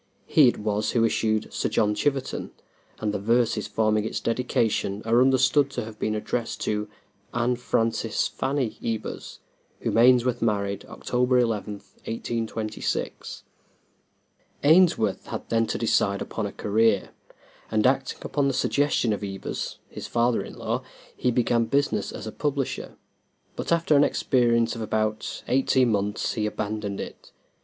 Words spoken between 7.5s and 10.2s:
Frances ("Fanny") Ebers, whom